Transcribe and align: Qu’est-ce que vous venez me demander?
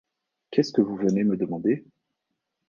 Qu’est-ce 0.49 0.73
que 0.73 0.81
vous 0.81 0.95
venez 0.95 1.23
me 1.23 1.37
demander? 1.37 1.85